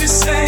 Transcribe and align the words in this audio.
You 0.00 0.06
said. 0.06 0.39